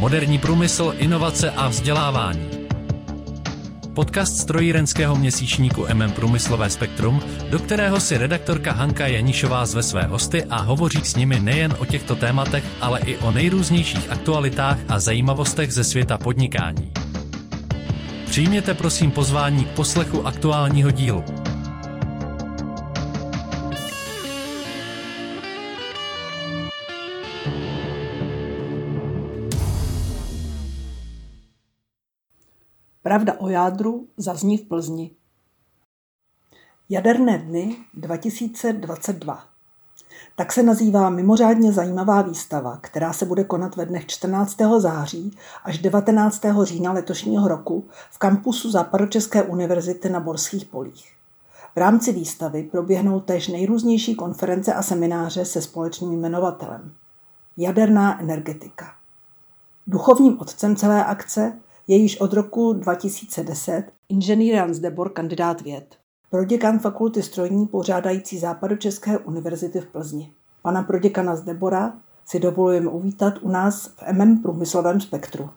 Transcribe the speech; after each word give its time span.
Moderní 0.00 0.38
průmysl, 0.38 0.94
inovace 0.98 1.50
a 1.50 1.68
vzdělávání. 1.68 2.48
Podcast 3.94 4.36
strojírenského 4.36 5.16
měsíčníku 5.16 5.86
MM 5.94 6.12
Průmyslové 6.12 6.70
spektrum, 6.70 7.22
do 7.50 7.58
kterého 7.58 8.00
si 8.00 8.16
redaktorka 8.18 8.72
Hanka 8.72 9.06
Janišová 9.06 9.66
zve 9.66 9.82
své 9.82 10.02
hosty 10.02 10.44
a 10.44 10.60
hovoří 10.60 11.00
s 11.04 11.16
nimi 11.16 11.40
nejen 11.40 11.74
o 11.78 11.86
těchto 11.86 12.16
tématech, 12.16 12.64
ale 12.80 13.00
i 13.00 13.16
o 13.16 13.30
nejrůznějších 13.30 14.10
aktualitách 14.10 14.78
a 14.88 15.00
zajímavostech 15.00 15.72
ze 15.72 15.84
světa 15.84 16.18
podnikání. 16.18 16.92
Přijměte 18.24 18.74
prosím 18.74 19.10
pozvání 19.10 19.64
k 19.64 19.68
poslechu 19.68 20.26
aktuálního 20.26 20.90
dílu. 20.90 21.24
Pravda 33.02 33.34
o 33.38 33.48
jádru 33.48 34.08
zazní 34.16 34.58
v 34.58 34.62
Plzni. 34.62 35.10
Jaderné 36.88 37.38
dny 37.38 37.76
2022. 37.94 39.44
Tak 40.36 40.52
se 40.52 40.62
nazývá 40.62 41.10
mimořádně 41.10 41.72
zajímavá 41.72 42.22
výstava, 42.22 42.76
která 42.76 43.12
se 43.12 43.26
bude 43.26 43.44
konat 43.44 43.76
ve 43.76 43.86
dnech 43.86 44.06
14. 44.06 44.56
září 44.78 45.38
až 45.64 45.78
19. 45.78 46.42
října 46.62 46.92
letošního 46.92 47.48
roku 47.48 47.88
v 48.10 48.18
kampusu 48.18 48.70
Západočeské 48.70 49.42
univerzity 49.42 50.08
na 50.08 50.20
Borských 50.20 50.64
polích. 50.64 51.12
V 51.74 51.76
rámci 51.76 52.12
výstavy 52.12 52.62
proběhnou 52.62 53.20
též 53.20 53.48
nejrůznější 53.48 54.14
konference 54.14 54.74
a 54.74 54.82
semináře 54.82 55.44
se 55.44 55.62
společným 55.62 56.12
jmenovatelem. 56.12 56.94
Jaderná 57.56 58.20
energetika. 58.20 58.94
Duchovním 59.86 60.40
otcem 60.40 60.76
celé 60.76 61.04
akce 61.04 61.58
je 61.90 61.96
již 61.96 62.20
od 62.20 62.32
roku 62.32 62.72
2010 62.72 63.84
inženýr 64.08 64.54
Jan 64.54 64.74
Zdebor 64.74 65.12
kandidát 65.12 65.60
věd. 65.60 65.96
Proděkan 66.30 66.78
fakulty 66.78 67.22
strojní 67.22 67.66
pořádající 67.66 68.38
Západočeské 68.38 69.18
univerzity 69.18 69.80
v 69.80 69.86
Plzni. 69.86 70.32
Pana 70.62 70.82
proděkana 70.82 71.36
Zdebora 71.36 71.92
si 72.24 72.40
dovolujeme 72.40 72.90
uvítat 72.90 73.34
u 73.40 73.48
nás 73.48 73.86
v 73.86 74.12
MM 74.12 74.42
Průmyslovém 74.42 75.00
spektru. 75.00 75.50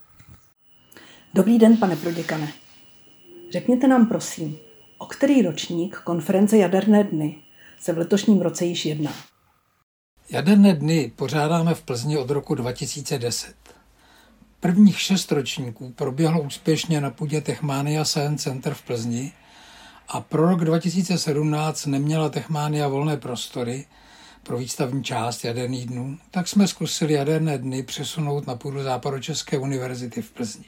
Dobrý 1.34 1.60
den, 1.60 1.78
pane 1.78 1.96
proděkane. 1.96 2.54
Řekněte 3.52 3.88
nám 3.88 4.06
prosím, 4.06 4.58
o 4.98 5.06
který 5.06 5.42
ročník 5.42 5.98
konference 5.98 6.58
Jaderné 6.58 7.04
dny 7.04 7.36
se 7.80 7.94
v 7.94 7.98
letošním 7.98 8.42
roce 8.42 8.66
již 8.66 8.86
jedná? 8.86 9.12
Jaderné 10.30 10.74
dny 10.74 11.12
pořádáme 11.16 11.76
v 11.76 11.82
Plzni 11.82 12.18
od 12.18 12.30
roku 12.30 12.56
2010. 12.56 13.63
Prvních 14.64 15.02
šest 15.02 15.32
ročníků 15.32 15.94
proběhlo 15.96 16.42
úspěšně 16.42 17.02
na 17.02 17.10
půdě 17.10 17.42
Techmania 17.42 18.06
Science 18.06 18.44
Center 18.44 18.74
v 18.74 18.82
Plzni 18.82 19.32
a 20.08 20.22
pro 20.22 20.50
rok 20.50 20.66
2017 20.66 21.86
neměla 21.86 22.30
Techmania 22.30 22.88
volné 22.88 23.18
prostory 23.18 23.86
pro 24.44 24.58
výstavní 24.58 25.04
část 25.04 25.44
jaderných 25.44 25.86
dnů, 25.86 26.18
tak 26.32 26.48
jsme 26.48 26.68
zkusili 26.68 27.14
jaderné 27.14 27.58
dny 27.58 27.84
přesunout 27.84 28.48
na 28.48 28.56
půdu 28.56 28.84
Západočeské 28.84 29.58
univerzity 29.58 30.22
v 30.22 30.32
Plzni. 30.32 30.66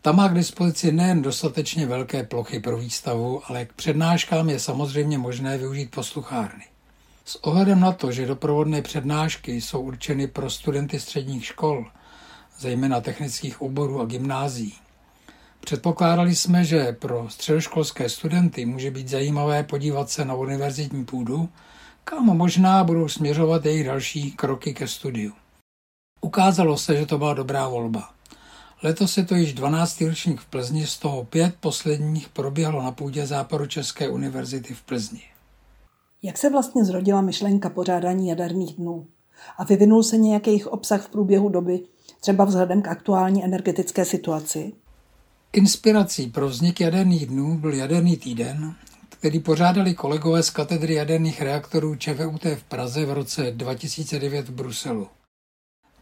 Tam 0.00 0.16
má 0.16 0.28
k 0.28 0.34
dispozici 0.34 0.92
nejen 0.92 1.22
dostatečně 1.22 1.86
velké 1.86 2.22
plochy 2.22 2.60
pro 2.60 2.78
výstavu, 2.78 3.42
ale 3.46 3.64
k 3.64 3.72
přednáškám 3.72 4.50
je 4.50 4.58
samozřejmě 4.58 5.18
možné 5.18 5.58
využít 5.58 5.90
posluchárny. 5.90 6.64
S 7.24 7.44
ohledem 7.44 7.80
na 7.80 7.92
to, 7.92 8.12
že 8.12 8.26
doprovodné 8.26 8.82
přednášky 8.82 9.60
jsou 9.60 9.80
určeny 9.80 10.26
pro 10.26 10.50
studenty 10.50 11.00
středních 11.00 11.46
škol– 11.46 11.86
zejména 12.58 13.00
technických 13.00 13.62
oborů 13.62 14.00
a 14.00 14.04
gymnází. 14.04 14.74
Předpokládali 15.60 16.34
jsme, 16.34 16.64
že 16.64 16.92
pro 16.92 17.30
středoškolské 17.30 18.08
studenty 18.08 18.66
může 18.66 18.90
být 18.90 19.08
zajímavé 19.08 19.62
podívat 19.62 20.10
se 20.10 20.24
na 20.24 20.34
univerzitní 20.34 21.04
půdu, 21.04 21.48
kam 22.04 22.24
možná 22.24 22.84
budou 22.84 23.08
směřovat 23.08 23.66
jejich 23.66 23.86
další 23.86 24.32
kroky 24.32 24.74
ke 24.74 24.88
studiu. 24.88 25.32
Ukázalo 26.20 26.78
se, 26.78 26.96
že 26.96 27.06
to 27.06 27.18
byla 27.18 27.34
dobrá 27.34 27.68
volba. 27.68 28.10
Letos 28.82 29.16
je 29.16 29.24
to 29.24 29.34
již 29.34 29.54
12. 29.54 30.00
ročník 30.00 30.40
v 30.40 30.46
Plzni, 30.46 30.86
z 30.86 30.98
toho 30.98 31.24
pět 31.24 31.54
posledních 31.60 32.28
proběhlo 32.28 32.82
na 32.82 32.92
půdě 32.92 33.26
Západočeské 33.26 34.08
univerzity 34.08 34.74
v 34.74 34.82
Plzni. 34.82 35.22
Jak 36.22 36.38
se 36.38 36.50
vlastně 36.50 36.84
zrodila 36.84 37.20
myšlenka 37.20 37.70
pořádání 37.70 38.28
jaderných 38.28 38.76
dnů? 38.76 39.06
A 39.58 39.64
vyvinul 39.64 40.02
se 40.02 40.16
nějaký 40.16 40.50
jejich 40.50 40.66
obsah 40.66 41.06
v 41.06 41.08
průběhu 41.08 41.48
doby, 41.48 41.80
třeba 42.20 42.44
vzhledem 42.44 42.82
k 42.82 42.88
aktuální 42.88 43.44
energetické 43.44 44.04
situaci? 44.04 44.72
Inspirací 45.52 46.26
pro 46.26 46.48
vznik 46.48 46.80
jaderných 46.80 47.26
dnů 47.26 47.58
byl 47.58 47.74
jaderný 47.74 48.16
týden, 48.16 48.74
který 49.08 49.40
pořádali 49.40 49.94
kolegové 49.94 50.42
z 50.42 50.50
katedry 50.50 50.94
jaderných 50.94 51.42
reaktorů 51.42 51.96
ČVUT 51.96 52.44
v 52.44 52.64
Praze 52.64 53.06
v 53.06 53.12
roce 53.12 53.50
2009 53.50 54.48
v 54.48 54.52
Bruselu. 54.52 55.08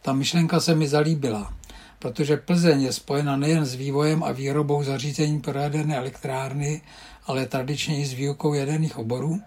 Ta 0.01 0.13
myšlenka 0.13 0.59
se 0.59 0.75
mi 0.75 0.87
zalíbila, 0.87 1.53
protože 1.99 2.37
Plzeň 2.37 2.81
je 2.81 2.93
spojena 2.93 3.37
nejen 3.37 3.65
s 3.65 3.75
vývojem 3.75 4.23
a 4.23 4.31
výrobou 4.31 4.83
zařízení 4.83 5.41
pro 5.41 5.59
jaderné 5.59 5.97
elektrárny, 5.97 6.81
ale 7.25 7.45
tradičně 7.45 7.99
i 7.99 8.05
s 8.05 8.13
výukou 8.13 8.53
jaderných 8.53 8.97
oborů, 8.97 9.41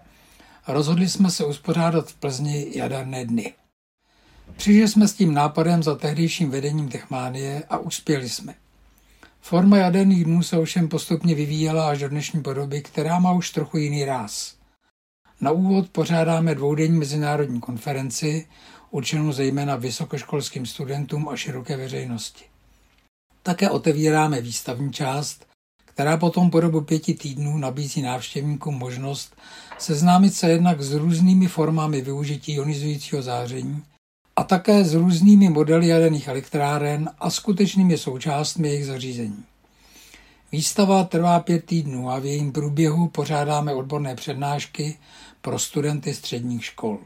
rozhodli 0.67 1.09
jsme 1.09 1.31
se 1.31 1.45
uspořádat 1.45 2.09
v 2.09 2.15
Plzni 2.15 2.67
jaderné 2.75 3.25
dny. 3.25 3.53
Přišli 4.57 4.87
jsme 4.87 5.07
s 5.07 5.13
tím 5.13 5.33
nápadem 5.33 5.83
za 5.83 5.95
tehdejším 5.95 6.49
vedením 6.49 6.89
Techmánie 6.89 7.63
a 7.69 7.77
uspěli 7.77 8.29
jsme. 8.29 8.55
Forma 9.41 9.77
jaderných 9.77 10.25
dnů 10.25 10.43
se 10.43 10.57
ovšem 10.57 10.87
postupně 10.87 11.35
vyvíjela 11.35 11.89
až 11.89 11.99
do 11.99 12.09
dnešní 12.09 12.41
podoby, 12.41 12.81
která 12.81 13.19
má 13.19 13.31
už 13.31 13.51
trochu 13.51 13.77
jiný 13.77 14.05
ráz. 14.05 14.55
Na 15.41 15.51
úvod 15.51 15.89
pořádáme 15.89 16.55
dvoudenní 16.55 16.97
mezinárodní 16.97 17.59
konferenci, 17.59 18.47
určenou 18.91 19.31
zejména 19.31 19.75
vysokoškolským 19.75 20.65
studentům 20.65 21.29
a 21.29 21.35
široké 21.35 21.77
veřejnosti. 21.77 22.45
Také 23.43 23.69
otevíráme 23.69 24.41
výstavní 24.41 24.93
část, 24.93 25.45
která 25.85 26.17
potom 26.17 26.49
po 26.49 26.59
dobu 26.59 26.81
pěti 26.81 27.13
týdnů 27.13 27.57
nabízí 27.57 28.01
návštěvníkům 28.01 28.75
možnost 28.75 29.35
seznámit 29.77 30.33
se 30.33 30.49
jednak 30.49 30.81
s 30.81 30.93
různými 30.93 31.47
formami 31.47 32.01
využití 32.01 32.53
ionizujícího 32.53 33.21
záření 33.21 33.83
a 34.39 34.43
také 34.43 34.83
s 34.83 34.93
různými 34.93 35.49
modely 35.49 35.87
jaderných 35.87 36.27
elektráren 36.27 37.09
a 37.19 37.29
skutečnými 37.29 37.97
součástmi 37.97 38.67
jejich 38.67 38.85
zařízení. 38.85 39.43
Výstava 40.51 41.03
trvá 41.03 41.39
pět 41.39 41.65
týdnů 41.65 42.09
a 42.09 42.19
v 42.19 42.25
jejím 42.25 42.51
průběhu 42.51 43.07
pořádáme 43.07 43.73
odborné 43.73 44.15
přednášky 44.15 44.97
pro 45.41 45.59
studenty 45.59 46.13
středních 46.13 46.65
škol. 46.65 46.99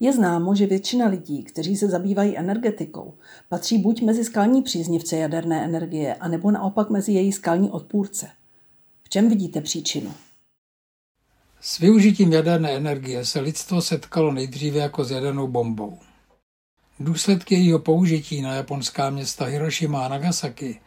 Je 0.00 0.12
známo, 0.12 0.54
že 0.54 0.66
většina 0.66 1.06
lidí, 1.06 1.42
kteří 1.42 1.76
se 1.76 1.88
zabývají 1.88 2.38
energetikou, 2.38 3.14
patří 3.48 3.78
buď 3.78 4.02
mezi 4.02 4.24
skalní 4.24 4.62
příznivce 4.62 5.16
jaderné 5.16 5.64
energie, 5.64 6.14
anebo 6.14 6.50
naopak 6.50 6.90
mezi 6.90 7.12
její 7.12 7.32
skalní 7.32 7.70
odpůrce. 7.70 8.28
V 9.04 9.08
čem 9.08 9.28
vidíte 9.28 9.60
příčinu? 9.60 10.10
S 11.64 11.78
využitím 11.78 12.32
jaderné 12.32 12.70
energie 12.70 13.24
se 13.24 13.40
lidstvo 13.40 13.82
setkalo 13.82 14.32
nejdříve 14.32 14.78
jako 14.78 15.04
s 15.04 15.10
jadernou 15.10 15.46
bombou. 15.48 15.98
Důsledky 17.00 17.54
jejího 17.54 17.78
použití 17.78 18.42
na 18.42 18.54
japonská 18.54 19.10
města 19.10 19.44
Hiroshima 19.44 20.06
a 20.06 20.08
Nagasaki 20.08 20.80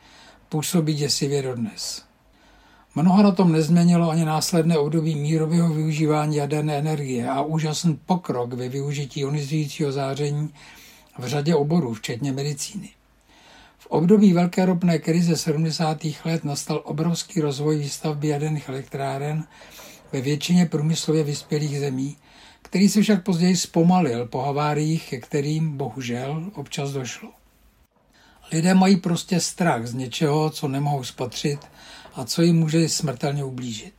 působí 0.50 0.94
děsivě 0.94 1.42
dodnes. 1.42 2.04
Mnoho 2.96 3.24
na 3.24 3.32
tom 3.32 3.52
nezměnilo 3.52 4.10
ani 4.10 4.26
následné 4.26 4.78
období 4.78 5.16
mírového 5.16 5.74
využívání 5.74 6.36
jaderné 6.36 6.78
energie 6.78 7.30
a 7.30 7.42
úžasný 7.42 8.00
pokrok 8.06 8.54
ve 8.54 8.70
využití 8.70 9.20
ionizujícího 9.20 9.92
záření 9.92 10.54
v 11.20 11.28
řadě 11.28 11.56
oborů, 11.56 11.94
včetně 11.94 12.32
medicíny. 12.32 12.90
V 13.78 13.88
období 13.88 14.34
velké 14.34 14.66
ropné 14.66 15.00
krize 15.00 15.38
70. 15.38 15.98
let 16.26 16.44
nastal 16.44 16.82
obrovský 16.84 17.42
rozvoj 17.42 17.78
výstavby 17.78 18.28
jaderných 18.28 18.70
elektráren 18.70 19.44
ve 20.16 20.22
většině 20.22 20.66
průmyslově 20.66 21.24
vyspělých 21.24 21.80
zemí, 21.80 22.18
který 22.62 22.90
se 22.90 23.02
však 23.02 23.24
později 23.24 23.58
zpomalil 23.58 24.26
po 24.26 24.42
haváriích, 24.42 25.10
ke 25.10 25.20
kterým 25.20 25.78
bohužel 25.78 26.52
občas 26.54 26.92
došlo. 26.92 27.30
Lidé 28.52 28.74
mají 28.74 28.96
prostě 28.96 29.40
strach 29.40 29.86
z 29.86 29.94
něčeho, 29.94 30.50
co 30.50 30.68
nemohou 30.68 31.04
spatřit 31.04 31.60
a 32.16 32.26
co 32.26 32.42
jim 32.42 32.56
může 32.56 32.90
smrtelně 32.90 33.44
ublížit. 33.44 33.94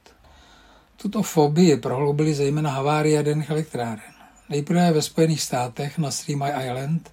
Tuto 0.97 1.23
fobii 1.23 1.77
prohloubili 1.77 2.35
zejména 2.35 2.71
havárie 2.71 3.17
jaderných 3.17 3.51
elektráren. 3.51 4.13
Nejprve 4.49 4.93
ve 4.93 5.03
Spojených 5.03 5.43
státech 5.43 5.99
na 5.99 6.11
Three 6.11 6.37
Mile 6.37 6.67
Island 6.67 7.13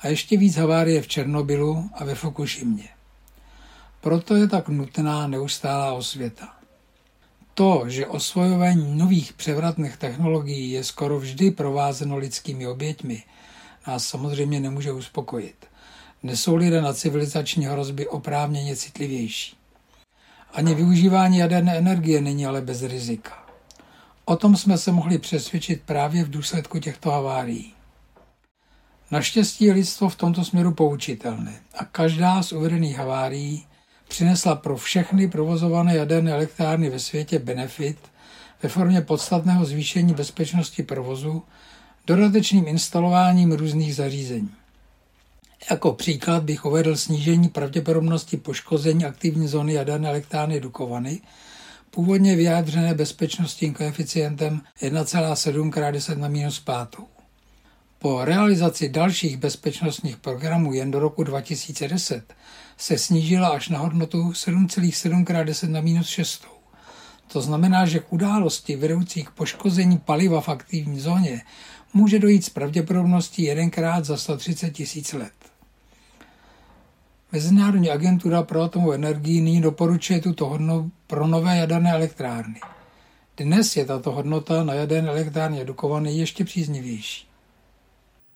a 0.00 0.08
ještě 0.08 0.36
víc 0.36 0.56
havárie 0.56 1.02
v 1.02 1.08
Černobylu 1.08 1.90
a 1.94 2.04
ve 2.04 2.14
Fukushimě. 2.14 2.88
Proto 4.00 4.36
je 4.36 4.48
tak 4.48 4.68
nutná 4.68 5.26
neustálá 5.26 5.92
osvěta. 5.92 6.63
To, 7.54 7.84
že 7.86 8.06
osvojování 8.06 8.98
nových 8.98 9.32
převratných 9.32 9.96
technologií 9.96 10.70
je 10.70 10.84
skoro 10.84 11.18
vždy 11.20 11.50
provázeno 11.50 12.16
lidskými 12.16 12.66
oběťmi, 12.66 13.22
nás 13.86 14.06
samozřejmě 14.06 14.60
nemůže 14.60 14.92
uspokojit. 14.92 15.66
dnes 16.22 16.42
jsou 16.42 16.56
lidé 16.56 16.82
na 16.82 16.92
civilizační 16.92 17.66
hrozby 17.66 18.08
oprávněně 18.08 18.76
citlivější. 18.76 19.56
Ani 20.52 20.74
využívání 20.74 21.38
jaderné 21.38 21.78
energie 21.78 22.20
není 22.20 22.46
ale 22.46 22.60
bez 22.60 22.82
rizika. 22.82 23.46
O 24.24 24.36
tom 24.36 24.56
jsme 24.56 24.78
se 24.78 24.92
mohli 24.92 25.18
přesvědčit 25.18 25.82
právě 25.86 26.24
v 26.24 26.30
důsledku 26.30 26.78
těchto 26.78 27.10
havárií. 27.10 27.74
Naštěstí 29.10 29.64
je 29.64 29.72
lidstvo 29.72 30.08
v 30.08 30.16
tomto 30.16 30.44
směru 30.44 30.74
poučitelné 30.74 31.60
a 31.78 31.84
každá 31.84 32.42
z 32.42 32.52
uvedených 32.52 32.96
havárií 32.96 33.66
přinesla 34.08 34.54
pro 34.54 34.76
všechny 34.76 35.28
provozované 35.28 35.96
jaderné 35.96 36.32
elektrárny 36.32 36.90
ve 36.90 36.98
světě 36.98 37.38
benefit 37.38 37.98
ve 38.62 38.68
formě 38.68 39.00
podstatného 39.00 39.64
zvýšení 39.64 40.14
bezpečnosti 40.14 40.82
provozu 40.82 41.42
dodatečným 42.06 42.68
instalováním 42.68 43.52
různých 43.52 43.94
zařízení. 43.94 44.50
Jako 45.70 45.92
příklad 45.92 46.42
bych 46.42 46.64
uvedl 46.64 46.96
snížení 46.96 47.48
pravděpodobnosti 47.48 48.36
poškození 48.36 49.04
aktivní 49.04 49.48
zóny 49.48 49.72
jaderné 49.72 50.08
elektrárny 50.08 50.60
Dukovany, 50.60 51.20
původně 51.90 52.36
vyjádřené 52.36 52.94
bezpečnostním 52.94 53.74
koeficientem 53.74 54.60
1,7 54.82 55.68
x 55.68 55.92
10 55.92 56.18
na 56.18 56.28
minus 56.28 56.60
5. 56.60 56.76
Po 57.98 58.24
realizaci 58.24 58.88
dalších 58.88 59.36
bezpečnostních 59.36 60.16
programů 60.16 60.72
jen 60.72 60.90
do 60.90 60.98
roku 60.98 61.24
2010 61.24 62.34
se 62.76 62.98
snížila 62.98 63.48
až 63.48 63.68
na 63.68 63.78
hodnotu 63.78 64.30
7,7 64.30 65.20
x 65.20 65.46
10 65.46 65.70
na 65.70 65.80
minus 65.80 66.08
6. 66.08 66.46
To 67.32 67.40
znamená, 67.40 67.86
že 67.86 67.98
k 67.98 68.12
události 68.12 68.76
vedoucí 68.76 69.24
k 69.24 69.30
poškození 69.30 69.98
paliva 69.98 70.40
v 70.40 70.48
aktivní 70.48 71.00
zóně 71.00 71.42
může 71.94 72.18
dojít 72.18 72.44
s 72.44 72.50
pravděpodobností 72.50 73.42
jedenkrát 73.42 74.04
za 74.04 74.16
130 74.16 74.70
tisíc 74.70 75.12
let. 75.12 75.32
Mezinárodní 77.32 77.90
agentura 77.90 78.42
pro 78.42 78.62
atomovou 78.62 78.92
energii 78.92 79.40
nyní 79.40 79.60
doporučuje 79.60 80.20
tuto 80.20 80.46
hodnotu 80.46 80.90
pro 81.06 81.26
nové 81.26 81.56
jaderné 81.56 81.92
elektrárny. 81.92 82.60
Dnes 83.36 83.76
je 83.76 83.84
tato 83.84 84.12
hodnota 84.12 84.64
na 84.64 84.74
jaderné 84.74 85.08
elektrárně 85.08 85.64
Dukovany 85.64 86.12
ještě 86.12 86.44
příznivější. 86.44 87.33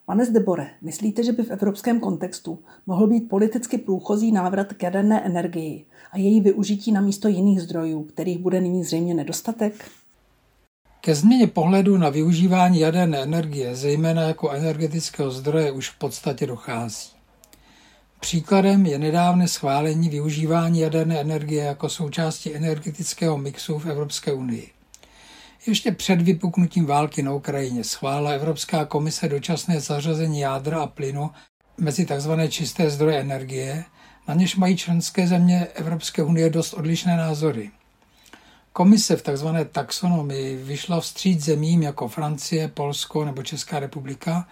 Pane 0.08 0.24
Zdebore, 0.24 0.70
myslíte, 0.82 1.24
že 1.24 1.32
by 1.32 1.42
v 1.42 1.50
evropském 1.50 2.00
kontextu 2.00 2.58
mohl 2.86 3.06
být 3.06 3.28
politicky 3.28 3.78
průchozí 3.78 4.32
návrat 4.32 4.72
k 4.72 4.82
jaderné 4.82 5.26
energii 5.26 5.84
a 6.12 6.18
její 6.18 6.40
využití 6.40 6.92
na 6.92 7.00
místo 7.00 7.28
jiných 7.28 7.60
zdrojů, 7.60 8.04
kterých 8.04 8.38
bude 8.38 8.60
nyní 8.60 8.84
zřejmě 8.84 9.14
nedostatek? 9.14 9.90
Ke 11.00 11.14
změně 11.14 11.46
pohledu 11.46 11.98
na 11.98 12.08
využívání 12.08 12.80
jaderné 12.80 13.22
energie, 13.22 13.76
zejména 13.76 14.22
jako 14.22 14.50
energetického 14.50 15.30
zdroje, 15.30 15.72
už 15.72 15.90
v 15.90 15.98
podstatě 15.98 16.46
dochází. 16.46 17.10
Příkladem 18.20 18.86
je 18.86 18.98
nedávné 18.98 19.48
schválení 19.48 20.08
využívání 20.08 20.80
jaderné 20.80 21.20
energie 21.20 21.64
jako 21.64 21.88
součásti 21.88 22.56
energetického 22.56 23.38
mixu 23.38 23.78
v 23.78 23.86
Evropské 23.86 24.32
unii. 24.32 24.77
Ještě 25.66 25.92
před 25.92 26.22
vypuknutím 26.22 26.86
války 26.86 27.22
na 27.22 27.32
Ukrajině 27.32 27.84
schválila 27.84 28.30
Evropská 28.30 28.84
komise 28.84 29.28
dočasné 29.28 29.80
zařazení 29.80 30.40
jádra 30.40 30.82
a 30.82 30.86
plynu 30.86 31.30
mezi 31.78 32.06
tzv. 32.06 32.30
čisté 32.48 32.90
zdroje 32.90 33.20
energie, 33.20 33.84
na 34.28 34.34
něž 34.34 34.56
mají 34.56 34.76
členské 34.76 35.26
země 35.26 35.66
Evropské 35.74 36.22
unie 36.22 36.50
dost 36.50 36.72
odlišné 36.72 37.16
názory. 37.16 37.70
Komise 38.72 39.16
v 39.16 39.22
tzv. 39.22 39.46
taxonomii 39.72 40.56
vyšla 40.56 41.00
vstříc 41.00 41.44
zemím 41.44 41.82
jako 41.82 42.08
Francie, 42.08 42.68
Polsko 42.68 43.24
nebo 43.24 43.42
Česká 43.42 43.78
republika, 43.80 44.48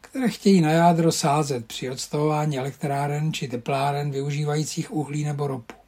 které 0.00 0.28
chtějí 0.28 0.60
na 0.60 0.70
jádro 0.70 1.12
sázet 1.12 1.66
při 1.66 1.90
odstavování 1.90 2.58
elektráren 2.58 3.32
či 3.32 3.48
tepláren 3.48 4.10
využívajících 4.10 4.92
uhlí 4.92 5.24
nebo 5.24 5.46
ropu. 5.46 5.85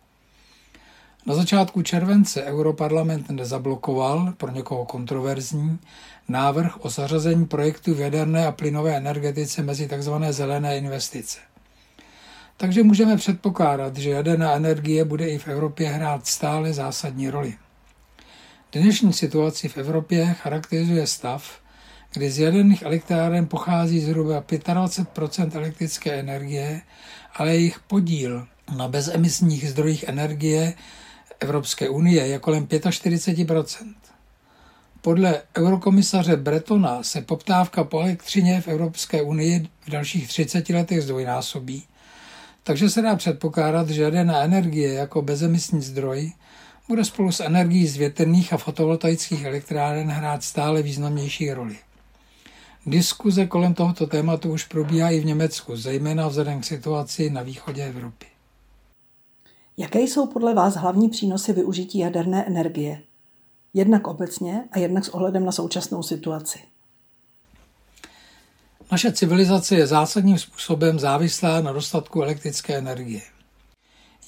Na 1.28 1.34
začátku 1.34 1.82
července 1.82 2.44
Europarlament 2.44 3.30
nezablokoval, 3.30 4.32
pro 4.36 4.50
někoho 4.50 4.84
kontroverzní, 4.84 5.78
návrh 6.28 6.84
o 6.84 6.90
zařazení 6.90 7.46
projektu 7.46 7.94
v 7.94 8.00
jaderné 8.00 8.46
a 8.46 8.52
plynové 8.52 8.96
energetice 8.96 9.62
mezi 9.62 9.88
tzv. 9.88 10.12
zelené 10.30 10.78
investice. 10.78 11.38
Takže 12.56 12.82
můžeme 12.82 13.16
předpokládat, 13.16 13.96
že 13.96 14.10
jaderná 14.10 14.52
energie 14.52 15.04
bude 15.04 15.28
i 15.28 15.38
v 15.38 15.48
Evropě 15.48 15.88
hrát 15.88 16.26
stále 16.26 16.72
zásadní 16.72 17.30
roli. 17.30 17.54
Dnešní 18.72 19.12
situaci 19.12 19.68
v 19.68 19.76
Evropě 19.78 20.26
charakterizuje 20.26 21.06
stav, 21.06 21.60
kdy 22.12 22.30
z 22.30 22.38
jaderných 22.38 22.82
elektráren 22.82 23.46
pochází 23.46 24.00
zhruba 24.00 24.42
25% 24.42 25.50
elektrické 25.56 26.12
energie, 26.12 26.80
ale 27.36 27.50
jejich 27.54 27.80
podíl 27.80 28.46
na 28.76 28.88
bezemisních 28.88 29.70
zdrojích 29.70 30.04
energie 30.08 30.74
Evropské 31.40 31.88
unie 31.88 32.26
je 32.26 32.38
kolem 32.38 32.66
45% 32.66 33.94
Podle 35.02 35.42
eurokomisaře 35.58 36.36
Bretona 36.36 37.02
se 37.02 37.20
poptávka 37.22 37.84
po 37.84 38.00
elektřině 38.00 38.60
v 38.60 38.68
Evropské 38.68 39.22
unii 39.22 39.68
v 39.86 39.90
dalších 39.90 40.28
30 40.28 40.68
letech 40.68 41.02
zdvojnásobí, 41.02 41.84
takže 42.62 42.90
se 42.90 43.02
dá 43.02 43.16
předpokládat, 43.16 43.88
že 43.90 44.02
jaderná 44.02 44.42
energie 44.42 44.92
jako 44.92 45.22
bezemisní 45.22 45.82
zdroj 45.82 46.32
bude 46.88 47.04
spolu 47.04 47.32
s 47.32 47.40
energií 47.40 47.86
z 47.86 47.96
větrných 47.96 48.52
a 48.52 48.56
fotovoltaických 48.56 49.44
elektráren 49.44 50.08
hrát 50.08 50.44
stále 50.44 50.82
významnější 50.82 51.52
roli. 51.52 51.76
Diskuze 52.86 53.46
kolem 53.46 53.74
tohoto 53.74 54.06
tématu 54.06 54.52
už 54.52 54.64
probíhá 54.64 55.10
i 55.10 55.20
v 55.20 55.24
Německu, 55.26 55.76
zejména 55.76 56.28
vzhledem 56.28 56.60
k 56.60 56.64
situaci 56.64 57.30
na 57.30 57.42
východě 57.42 57.84
Evropy. 57.84 58.26
Jaké 59.80 60.00
jsou 60.00 60.26
podle 60.26 60.54
vás 60.54 60.74
hlavní 60.74 61.08
přínosy 61.08 61.52
využití 61.52 61.98
jaderné 61.98 62.44
energie? 62.46 63.02
Jednak 63.74 64.06
obecně 64.06 64.64
a 64.72 64.78
jednak 64.78 65.04
s 65.04 65.08
ohledem 65.08 65.44
na 65.44 65.52
současnou 65.52 66.02
situaci. 66.02 66.58
Naše 68.92 69.12
civilizace 69.12 69.76
je 69.76 69.86
zásadním 69.86 70.38
způsobem 70.38 70.98
závislá 70.98 71.60
na 71.60 71.72
dostatku 71.72 72.22
elektrické 72.22 72.78
energie. 72.78 73.20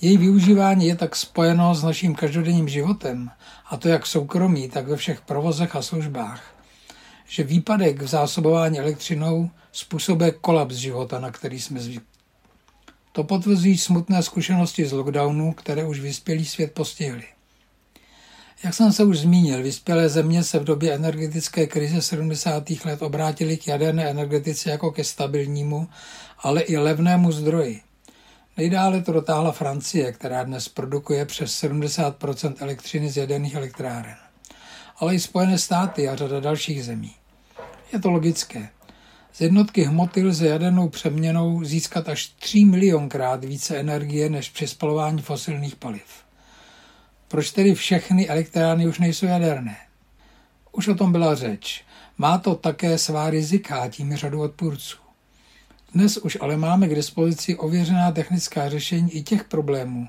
Její 0.00 0.18
využívání 0.18 0.86
je 0.86 0.96
tak 0.96 1.16
spojeno 1.16 1.74
s 1.74 1.82
naším 1.82 2.14
každodenním 2.14 2.68
životem, 2.68 3.30
a 3.70 3.76
to 3.76 3.88
jak 3.88 4.04
v 4.04 4.08
soukromí, 4.08 4.68
tak 4.68 4.88
ve 4.88 4.96
všech 4.96 5.20
provozech 5.20 5.76
a 5.76 5.82
službách, 5.82 6.42
že 7.28 7.42
výpadek 7.42 8.02
v 8.02 8.06
zásobování 8.06 8.78
elektřinou 8.78 9.50
způsobuje 9.72 10.30
kolaps 10.30 10.74
života, 10.74 11.18
na 11.18 11.30
který 11.30 11.60
jsme 11.60 11.80
zvyklí. 11.80 12.09
To 13.12 13.24
potvrzují 13.24 13.78
smutné 13.78 14.22
zkušenosti 14.22 14.86
z 14.86 14.92
lockdownu, 14.92 15.52
které 15.52 15.84
už 15.84 16.00
vyspělý 16.00 16.44
svět 16.44 16.72
postihly. 16.72 17.24
Jak 18.64 18.74
jsem 18.74 18.92
se 18.92 19.04
už 19.04 19.18
zmínil, 19.18 19.62
vyspělé 19.62 20.08
země 20.08 20.44
se 20.44 20.58
v 20.58 20.64
době 20.64 20.94
energetické 20.94 21.66
krize 21.66 22.02
70. 22.02 22.70
let 22.84 23.02
obrátily 23.02 23.56
k 23.56 23.68
jaderné 23.68 24.10
energetice 24.10 24.70
jako 24.70 24.90
ke 24.90 25.04
stabilnímu, 25.04 25.88
ale 26.38 26.60
i 26.60 26.76
levnému 26.76 27.32
zdroji. 27.32 27.80
Nejdále 28.56 29.02
to 29.02 29.12
dotáhla 29.12 29.52
Francie, 29.52 30.12
která 30.12 30.44
dnes 30.44 30.68
produkuje 30.68 31.24
přes 31.24 31.62
70% 31.62 32.54
elektřiny 32.58 33.10
z 33.10 33.16
jaderných 33.16 33.54
elektráren. 33.54 34.16
Ale 34.96 35.14
i 35.14 35.20
Spojené 35.20 35.58
státy 35.58 36.08
a 36.08 36.16
řada 36.16 36.40
dalších 36.40 36.84
zemí. 36.84 37.14
Je 37.92 38.00
to 38.00 38.10
logické. 38.10 38.68
Z 39.32 39.40
jednotky 39.40 39.84
hmoty 39.84 40.22
lze 40.22 40.48
jadernou 40.48 40.88
přeměnou 40.88 41.64
získat 41.64 42.08
až 42.08 42.26
3 42.26 42.64
milionkrát 42.64 43.44
více 43.44 43.76
energie 43.76 44.30
než 44.30 44.50
při 44.50 44.66
spalování 44.66 45.22
fosilních 45.22 45.76
paliv. 45.76 46.04
Proč 47.28 47.50
tedy 47.50 47.74
všechny 47.74 48.28
elektrárny 48.28 48.88
už 48.88 48.98
nejsou 48.98 49.26
jaderné? 49.26 49.76
Už 50.72 50.88
o 50.88 50.94
tom 50.94 51.12
byla 51.12 51.34
řeč. 51.34 51.84
Má 52.18 52.38
to 52.38 52.54
také 52.54 52.98
svá 52.98 53.30
rizika 53.30 53.88
tím 53.88 54.16
řadu 54.16 54.40
odpůrců. 54.40 54.98
Dnes 55.94 56.16
už 56.16 56.38
ale 56.40 56.56
máme 56.56 56.88
k 56.88 56.94
dispozici 56.94 57.56
ověřená 57.56 58.12
technická 58.12 58.68
řešení 58.68 59.12
i 59.12 59.22
těch 59.22 59.44
problémů, 59.44 60.08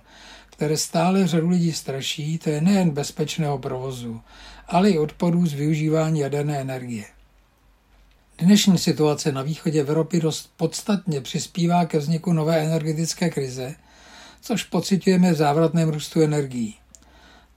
které 0.50 0.78
stále 0.78 1.28
řadu 1.28 1.50
lidí 1.50 1.72
straší, 1.72 2.38
to 2.38 2.50
je 2.50 2.62
nejen 2.62 2.90
bezpečného 2.90 3.58
provozu, 3.58 4.22
ale 4.68 4.90
i 4.90 4.98
odpadů 4.98 5.46
z 5.46 5.54
využívání 5.54 6.20
jaderné 6.20 6.62
energie. 6.62 7.06
Dnešní 8.42 8.78
situace 8.78 9.32
na 9.32 9.42
východě 9.42 9.82
Evropy 9.82 10.20
dost 10.20 10.52
podstatně 10.58 11.22
přispívá 11.22 11.86
ke 11.86 11.98
vzniku 11.98 12.34
nové 12.34 12.60
energetické 12.60 13.30
krize, 13.30 13.76
což 14.42 14.64
pocitujeme 14.64 15.32
v 15.32 15.36
závratném 15.36 15.90
růstu 15.90 16.22
energií. 16.22 16.76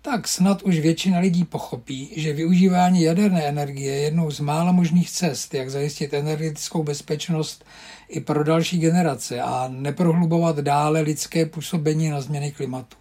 Tak 0.02 0.28
snad 0.28 0.62
už 0.62 0.78
většina 0.78 1.18
lidí 1.18 1.44
pochopí, 1.44 2.10
že 2.16 2.32
využívání 2.32 3.02
jaderné 3.02 3.42
energie 3.44 3.94
je 3.94 4.00
jednou 4.00 4.30
z 4.30 4.40
mála 4.40 4.72
možných 4.72 5.10
cest, 5.10 5.54
jak 5.54 5.70
zajistit 5.70 6.14
energetickou 6.14 6.82
bezpečnost 6.82 7.64
i 8.08 8.20
pro 8.20 8.44
další 8.44 8.78
generace 8.78 9.40
a 9.40 9.68
neprohlubovat 9.68 10.56
dále 10.56 11.00
lidské 11.00 11.46
působení 11.46 12.08
na 12.08 12.20
změny 12.20 12.52
klimatu. 12.52 12.96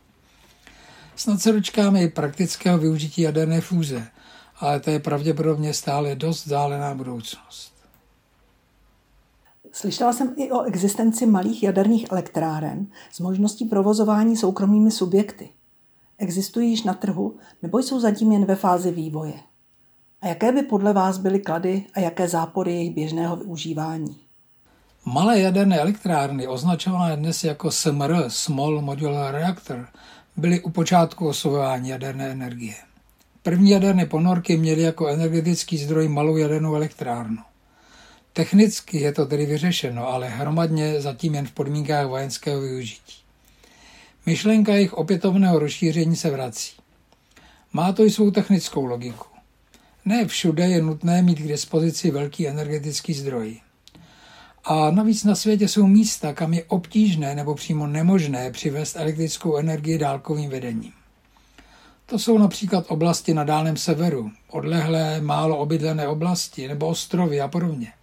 Snad 1.16 1.42
se 1.42 1.52
dočkáme 1.52 2.04
i 2.04 2.08
praktického 2.08 2.78
využití 2.78 3.22
jaderné 3.22 3.62
fúze, 3.62 4.08
ale 4.60 4.80
to 4.80 4.90
je 4.90 5.00
pravděpodobně 5.00 5.74
stále 5.74 6.16
dost 6.16 6.46
vzdálená 6.46 6.96
budoucnost. 6.96 7.73
Slyšela 9.76 10.14
jsem 10.14 10.34
i 10.38 10.52
o 10.52 10.62
existenci 10.62 11.26
malých 11.26 11.64
jaderných 11.64 12.12
elektráren 12.12 12.88
s 13.12 13.20
možností 13.20 13.66
provozování 13.66 14.38
soukromými 14.38 14.92
subjekty. 14.92 15.50
Existují 16.18 16.70
již 16.70 16.84
na 16.84 16.94
trhu 16.94 17.36
nebo 17.62 17.80
jsou 17.80 18.00
zatím 18.00 18.32
jen 18.32 18.46
ve 18.46 18.56
fázi 18.56 18.92
vývoje? 18.92 19.34
A 20.22 20.28
jaké 20.28 20.52
by 20.52 20.62
podle 20.62 20.94
vás 20.94 21.18
byly 21.18 21.40
klady 21.40 21.86
a 21.94 22.00
jaké 22.00 22.28
zápory 22.28 22.72
jejich 22.72 22.96
běžného 22.96 23.36
využívání? 23.36 24.18
Malé 25.06 25.40
jaderné 25.40 25.80
elektrárny, 25.80 26.48
označované 26.48 27.18
dnes 27.18 27.44
jako 27.44 27.72
SMR, 27.72 28.16
Small 28.28 28.82
Modular 28.82 29.36
Reactor, 29.36 29.88
byly 30.38 30.62
u 30.62 30.70
počátku 30.70 31.28
osvojování 31.28 31.90
jaderné 31.90 32.30
energie. 32.30 32.76
První 33.44 33.70
jaderné 33.70 34.06
ponorky 34.06 34.58
měly 34.58 34.82
jako 34.82 35.08
energetický 35.08 35.78
zdroj 35.78 36.08
malou 36.08 36.38
jadernou 36.38 36.76
elektrárnu. 36.76 37.38
Technicky 38.34 38.98
je 38.98 39.12
to 39.12 39.26
tedy 39.26 39.46
vyřešeno, 39.46 40.08
ale 40.08 40.30
hromadně 40.30 41.02
zatím 41.02 41.36
jen 41.36 41.48
v 41.48 41.52
podmínkách 41.52 42.08
vojenského 42.08 42.62
využití. 42.62 43.18
Myšlenka 44.26 44.74
jejich 44.74 44.94
opětovného 44.94 45.60
rozšíření 45.60 46.16
se 46.16 46.30
vrací. 46.30 46.76
Má 47.74 47.92
to 47.92 48.06
i 48.06 48.12
svou 48.12 48.32
technickou 48.32 48.86
logiku. 48.86 49.28
Ne 50.06 50.28
všude 50.28 50.68
je 50.68 50.82
nutné 50.82 51.22
mít 51.22 51.40
k 51.40 51.48
dispozici 51.48 52.12
velký 52.12 52.48
energetický 52.48 53.14
zdroj. 53.14 53.60
A 54.64 54.92
navíc 54.92 55.24
na 55.24 55.36
světě 55.36 55.68
jsou 55.68 55.88
místa, 55.88 56.34
kam 56.34 56.54
je 56.54 56.64
obtížné 56.64 57.36
nebo 57.36 57.56
přímo 57.56 57.88
nemožné 57.88 58.52
přivést 58.52 58.96
elektrickou 58.96 59.58
energii 59.58 59.98
dálkovým 59.98 60.50
vedením. 60.50 60.94
To 62.06 62.20
jsou 62.20 62.38
například 62.38 62.86
oblasti 62.88 63.34
na 63.34 63.44
Dálném 63.44 63.78
severu, 63.78 64.32
odlehlé, 64.50 65.22
málo 65.22 65.58
obydlené 65.58 66.08
oblasti 66.08 66.68
nebo 66.68 66.88
ostrovy 66.88 67.42
a 67.42 67.48
podobně. 67.48 67.94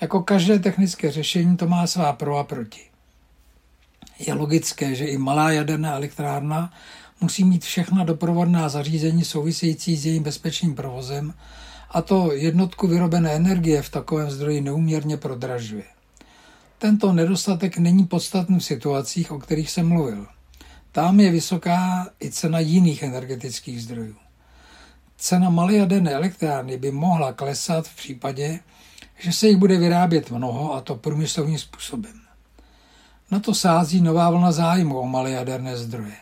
Jako 0.00 0.22
každé 0.22 0.58
technické 0.58 1.10
řešení 1.12 1.56
to 1.56 1.68
má 1.68 1.86
svá 1.86 2.12
pro 2.12 2.38
a 2.38 2.44
proti. 2.44 2.80
Je 4.18 4.34
logické, 4.34 4.94
že 4.94 5.04
i 5.04 5.18
malá 5.18 5.52
jaderná 5.52 5.94
elektrárna 5.94 6.72
musí 7.20 7.44
mít 7.44 7.64
všechna 7.64 8.04
doprovodná 8.04 8.68
zařízení 8.68 9.24
související 9.24 9.96
s 9.96 10.06
jejím 10.06 10.22
bezpečným 10.22 10.74
provozem 10.74 11.34
a 11.90 12.02
to 12.02 12.32
jednotku 12.32 12.86
vyrobené 12.86 13.32
energie 13.32 13.82
v 13.82 13.90
takovém 13.90 14.30
zdroji 14.30 14.60
neuměrně 14.60 15.16
prodražuje. 15.16 15.84
Tento 16.78 17.12
nedostatek 17.12 17.78
není 17.78 18.04
podstatný 18.04 18.58
v 18.58 18.64
situacích, 18.64 19.32
o 19.32 19.38
kterých 19.38 19.70
jsem 19.70 19.88
mluvil. 19.88 20.26
Tam 20.92 21.20
je 21.20 21.30
vysoká 21.30 22.08
i 22.22 22.30
cena 22.30 22.58
jiných 22.60 23.02
energetických 23.02 23.82
zdrojů. 23.82 24.14
Cena 25.16 25.50
malé 25.50 25.74
jaderné 25.74 26.12
elektrárny 26.12 26.76
by 26.78 26.90
mohla 26.90 27.32
klesat 27.32 27.88
v 27.88 27.96
případě, 27.96 28.60
že 29.18 29.32
se 29.32 29.48
jich 29.48 29.56
bude 29.56 29.78
vyrábět 29.78 30.30
mnoho 30.30 30.74
a 30.74 30.80
to 30.80 30.94
průmyslovým 30.94 31.58
způsobem. 31.58 32.20
Na 33.30 33.40
to 33.40 33.54
sází 33.54 34.00
nová 34.00 34.30
vlna 34.30 34.52
zájmu 34.52 34.98
o 34.98 35.06
malé 35.06 35.30
jaderné 35.30 35.76
zdroje. 35.76 36.16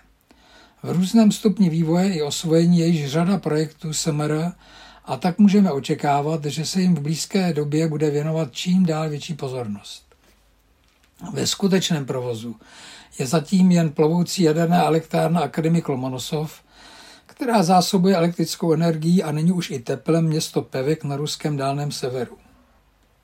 V 0.82 0.90
různém 0.90 1.32
stupni 1.32 1.70
vývoje 1.70 2.14
i 2.14 2.22
osvojení 2.22 2.78
je 2.78 2.86
již 2.86 3.10
řada 3.10 3.38
projektů 3.38 3.92
SMR 3.92 4.52
a 5.04 5.16
tak 5.16 5.38
můžeme 5.38 5.72
očekávat, 5.72 6.44
že 6.44 6.66
se 6.66 6.80
jim 6.80 6.94
v 6.94 7.00
blízké 7.00 7.52
době 7.52 7.88
bude 7.88 8.10
věnovat 8.10 8.48
čím 8.52 8.86
dál 8.86 9.08
větší 9.08 9.34
pozornost. 9.34 10.04
Ve 11.32 11.46
skutečném 11.46 12.06
provozu 12.06 12.56
je 13.18 13.26
zatím 13.26 13.70
jen 13.70 13.90
plovoucí 13.90 14.42
jaderná 14.42 14.84
elektrárna 14.84 15.40
Akademik 15.40 15.88
Lomonosov, 15.88 16.62
která 17.26 17.62
zásobuje 17.62 18.16
elektrickou 18.16 18.72
energií 18.72 19.22
a 19.22 19.32
není 19.32 19.52
už 19.52 19.70
i 19.70 19.78
teplem 19.78 20.24
město 20.24 20.62
Pevek 20.62 21.04
na 21.04 21.16
ruském 21.16 21.56
dálném 21.56 21.92
severu. 21.92 22.43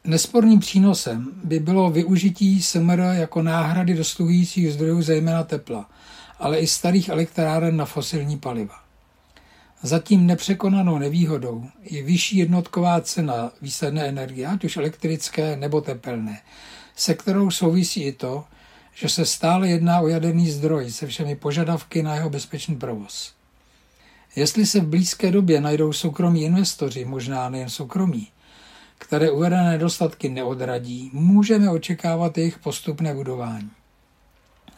Nesporným 0.05 0.61
přínosem 0.61 1.31
by 1.45 1.61
bylo 1.61 1.91
využití 1.91 2.63
SMR 2.63 3.01
jako 3.13 3.43
náhrady 3.43 3.95
dosluhujících 3.95 4.73
zdrojů 4.73 5.03
zejména 5.03 5.45
tepla, 5.45 5.91
ale 6.39 6.59
i 6.59 6.67
starých 6.67 7.09
elektráren 7.09 7.77
na 7.77 7.85
fosilní 7.85 8.39
paliva. 8.39 8.75
Zatím 9.83 10.27
nepřekonanou 10.27 10.99
nevýhodou 10.99 11.65
je 11.83 12.03
vyšší 12.03 12.37
jednotková 12.37 13.01
cena 13.01 13.53
výsledné 13.63 14.09
energie, 14.09 14.47
ať 14.47 14.65
už 14.65 14.77
elektrické 14.77 15.57
nebo 15.57 15.81
tepelné, 15.81 16.41
se 16.97 17.15
kterou 17.15 17.51
souvisí 17.51 18.03
i 18.03 18.13
to, 18.13 18.45
že 18.95 19.09
se 19.09 19.27
stále 19.27 19.69
jedná 19.69 20.01
o 20.01 20.09
jaderný 20.09 20.51
zdroj 20.51 20.91
se 20.91 21.07
všemi 21.07 21.37
požadavky 21.37 22.03
na 22.03 22.15
jeho 22.15 22.31
bezpečný 22.31 22.77
provoz. 22.77 23.33
Jestli 24.37 24.67
se 24.67 24.81
v 24.81 24.87
blízké 24.87 25.31
době 25.31 25.61
najdou 25.61 25.93
soukromí 25.93 26.43
investoři, 26.43 27.05
možná 27.05 27.49
nejen 27.49 27.71
soukromí, 27.71 28.29
které 29.01 29.31
uvedené 29.31 29.71
nedostatky 29.71 30.29
neodradí, 30.29 31.11
můžeme 31.13 31.71
očekávat 31.71 32.39
jejich 32.39 32.59
postupné 32.59 33.15
budování. 33.15 33.71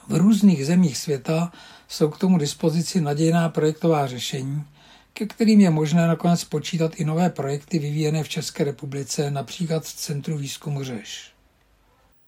V 0.09 0.17
různých 0.17 0.67
zemích 0.67 0.99
světa 0.99 1.53
jsou 1.89 2.09
k 2.09 2.19
tomu 2.19 2.39
dispozici 2.39 3.01
nadějná 3.01 3.49
projektová 3.49 4.07
řešení, 4.07 4.65
ke 5.13 5.27
kterým 5.27 5.61
je 5.61 5.71
možné 5.71 6.07
nakonec 6.07 6.45
počítat 6.45 6.95
i 6.95 7.05
nové 7.05 7.31
projekty 7.31 7.79
vyvíjené 7.79 8.23
v 8.23 8.29
České 8.29 8.65
republice, 8.65 9.31
například 9.31 9.85
v 9.85 9.95
Centru 9.95 10.39
výzkumu 10.39 10.85
Řeš. 10.85 11.33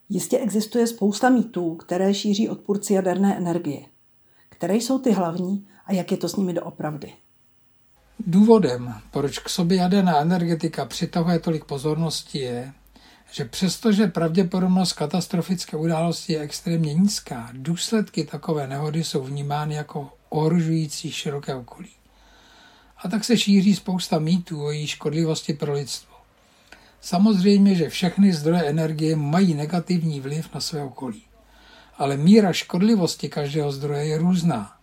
Jistě 0.08 0.38
existuje 0.38 0.86
spousta 0.86 1.28
mýtů, 1.28 1.74
které 1.74 2.14
šíří 2.14 2.48
odpůrci 2.48 2.92
jaderné 2.92 3.36
energie. 3.36 3.80
Které 4.48 4.76
jsou 4.76 4.98
ty 4.98 5.12
hlavní 5.12 5.66
a 5.86 5.92
jak 5.92 6.10
je 6.10 6.16
to 6.16 6.28
s 6.28 6.36
nimi 6.36 6.52
doopravdy? 6.52 7.12
Důvodem, 8.18 8.94
proč 9.10 9.38
k 9.38 9.48
sobě 9.48 9.78
jaderná 9.78 10.20
energetika 10.20 10.84
přitahuje 10.84 11.38
tolik 11.38 11.64
pozornosti, 11.64 12.38
je, 12.38 12.72
že 13.32 13.44
přestože 13.44 14.06
pravděpodobnost 14.06 14.92
katastrofické 14.92 15.76
události 15.76 16.32
je 16.32 16.40
extrémně 16.40 16.94
nízká, 16.94 17.50
důsledky 17.52 18.24
takové 18.24 18.66
nehody 18.66 19.04
jsou 19.04 19.22
vnímány 19.22 19.74
jako 19.74 20.12
ohrožující 20.28 21.12
široké 21.12 21.54
okolí. 21.54 21.90
A 22.96 23.08
tak 23.08 23.24
se 23.24 23.36
šíří 23.36 23.74
spousta 23.74 24.18
mýtů 24.18 24.64
o 24.64 24.70
její 24.70 24.86
škodlivosti 24.86 25.52
pro 25.52 25.72
lidstvo. 25.72 26.14
Samozřejmě, 27.00 27.74
že 27.74 27.88
všechny 27.88 28.32
zdroje 28.32 28.62
energie 28.62 29.16
mají 29.16 29.54
negativní 29.54 30.20
vliv 30.20 30.48
na 30.54 30.60
své 30.60 30.82
okolí. 30.82 31.22
Ale 31.98 32.16
míra 32.16 32.52
škodlivosti 32.52 33.28
každého 33.28 33.72
zdroje 33.72 34.06
je 34.06 34.18
různá. 34.18 34.73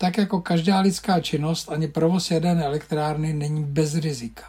Tak 0.00 0.18
jako 0.18 0.40
každá 0.40 0.80
lidská 0.80 1.20
činnost, 1.20 1.68
ani 1.72 1.88
provoz 1.88 2.30
jaderné 2.30 2.64
elektrárny 2.64 3.32
není 3.32 3.64
bez 3.64 3.94
rizika. 3.94 4.44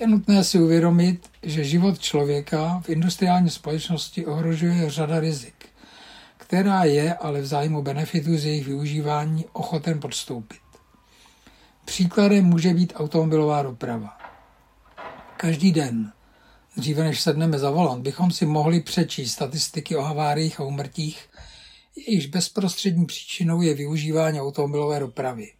Je 0.00 0.06
nutné 0.06 0.44
si 0.44 0.60
uvědomit, 0.60 1.30
že 1.42 1.64
život 1.64 1.98
člověka 1.98 2.80
v 2.84 2.88
industriální 2.88 3.50
společnosti 3.50 4.26
ohrožuje 4.26 4.90
řada 4.90 5.20
rizik, 5.20 5.66
která 6.36 6.84
je 6.84 7.14
ale 7.14 7.40
v 7.40 7.46
zájmu 7.46 7.82
benefitu 7.82 8.36
z 8.36 8.44
jejich 8.44 8.66
využívání 8.66 9.44
ochoten 9.52 10.00
podstoupit. 10.00 10.60
Příkladem 11.84 12.44
může 12.44 12.74
být 12.74 12.92
automobilová 12.96 13.62
doprava. 13.62 14.18
Každý 15.36 15.72
den, 15.72 16.12
dříve 16.76 17.04
než 17.04 17.20
sedneme 17.20 17.58
za 17.58 17.70
volant, 17.70 18.02
bychom 18.02 18.30
si 18.30 18.46
mohli 18.46 18.80
přečíst 18.80 19.32
statistiky 19.32 19.96
o 19.96 20.02
haváriích 20.02 20.60
a 20.60 20.64
umrtích, 20.64 21.28
jejichž 21.96 22.26
bezprostřední 22.26 23.06
příčinou 23.06 23.62
je 23.62 23.74
využívání 23.74 24.40
automobilové 24.40 25.00
dopravy. 25.00 25.52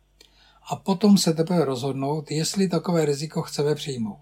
A 0.70 0.76
potom 0.76 1.18
se 1.18 1.34
teprve 1.34 1.64
rozhodnout, 1.64 2.30
jestli 2.30 2.68
takové 2.68 3.04
riziko 3.04 3.42
chceme 3.42 3.74
přijmout. 3.74 4.20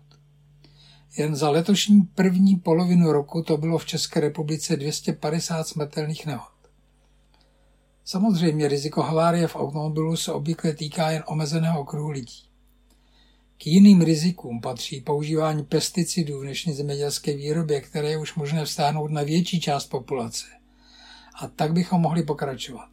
Jen 1.16 1.36
za 1.36 1.50
letošní 1.50 2.02
první 2.02 2.56
polovinu 2.56 3.12
roku 3.12 3.42
to 3.42 3.56
bylo 3.56 3.78
v 3.78 3.86
České 3.86 4.20
republice 4.20 4.76
250 4.76 5.68
smrtelných 5.68 6.26
nehod. 6.26 6.52
Samozřejmě 8.04 8.68
riziko 8.68 9.02
havárie 9.02 9.48
v 9.48 9.56
automobilu 9.56 10.16
se 10.16 10.32
obvykle 10.32 10.74
týká 10.74 11.10
jen 11.10 11.22
omezeného 11.26 11.80
okruhu 11.80 12.10
lidí. 12.10 12.42
K 13.58 13.66
jiným 13.66 14.00
rizikům 14.00 14.60
patří 14.60 15.00
používání 15.00 15.64
pesticidů 15.64 16.40
v 16.40 16.42
dnešní 16.42 16.72
zemědělské 16.72 17.36
výrobě, 17.36 17.80
které 17.80 18.10
je 18.10 18.18
už 18.18 18.34
možné 18.34 18.64
vstáhnout 18.64 19.10
na 19.10 19.22
větší 19.22 19.60
část 19.60 19.86
populace. 19.86 20.59
A 21.34 21.46
tak 21.48 21.72
bychom 21.72 22.00
mohli 22.00 22.22
pokračovat. 22.22 22.90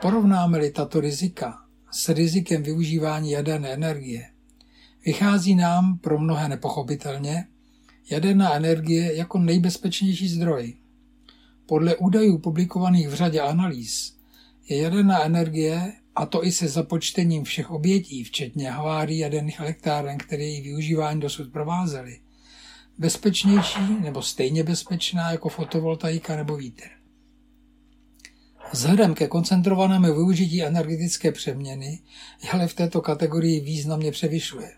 Porovnáme-li 0.00 0.70
tato 0.70 1.00
rizika 1.00 1.64
s 1.90 2.08
rizikem 2.08 2.62
využívání 2.62 3.30
jaderné 3.30 3.68
energie, 3.68 4.30
vychází 5.06 5.54
nám 5.54 5.98
pro 5.98 6.18
mnohé 6.18 6.48
nepochopitelně 6.48 7.46
jaderná 8.10 8.54
energie 8.54 9.16
jako 9.16 9.38
nejbezpečnější 9.38 10.28
zdroj. 10.28 10.74
Podle 11.66 11.96
údajů 11.96 12.38
publikovaných 12.38 13.08
v 13.08 13.14
řadě 13.14 13.40
analýz 13.40 14.16
je 14.68 14.82
jaderná 14.82 15.24
energie, 15.24 15.92
a 16.14 16.26
to 16.26 16.44
i 16.44 16.52
se 16.52 16.68
započtením 16.68 17.44
všech 17.44 17.70
obětí, 17.70 18.24
včetně 18.24 18.70
havárií 18.70 19.18
jaderných 19.18 19.60
elektráren, 19.60 20.18
které 20.18 20.42
její 20.42 20.62
využívání 20.62 21.20
dosud 21.20 21.52
provázely, 21.52 22.20
bezpečnější 22.98 24.00
nebo 24.00 24.22
stejně 24.22 24.64
bezpečná 24.64 25.30
jako 25.30 25.48
fotovoltaika 25.48 26.36
nebo 26.36 26.56
vítr. 26.56 27.03
Vzhledem 28.74 29.14
ke 29.14 29.28
koncentrovanému 29.28 30.06
využití 30.06 30.62
energetické 30.62 31.32
přeměny 31.32 31.98
je 32.42 32.50
ale 32.50 32.66
v 32.68 32.74
této 32.74 33.00
kategorii 33.00 33.60
významně 33.60 34.10
převyšuje. 34.10 34.70